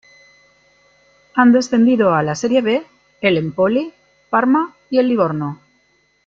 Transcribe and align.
Han 1.35 1.51
descendido 1.51 2.15
a 2.15 2.23
la 2.23 2.33
Serie 2.33 2.63
B 2.63 2.87
el 3.21 3.37
Empoli, 3.37 3.93
Parma 4.31 4.75
y 4.89 4.97
el 4.97 5.07
Livorno. 5.09 5.61